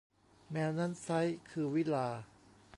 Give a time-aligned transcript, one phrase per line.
[0.51, 1.19] แมวนั้นไซร้
[1.49, 2.21] คือวิฬาร์